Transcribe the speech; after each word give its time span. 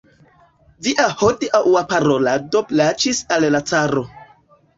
Via 0.87 1.03
hodiaŭa 1.19 1.83
parolado 1.91 2.65
plaĉis 2.73 3.21
al 3.37 3.47
la 3.59 3.63
caro. 3.71 4.05